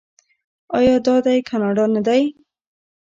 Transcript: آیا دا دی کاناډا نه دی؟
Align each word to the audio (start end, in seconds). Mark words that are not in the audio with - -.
آیا 0.77 0.95
دا 1.05 1.15
دی 1.25 1.39
کاناډا 1.49 1.85
نه 1.95 2.01
دی؟ 2.07 2.23